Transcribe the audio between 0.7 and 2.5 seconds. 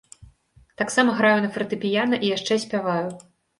Таксама граю на фартэпіяна і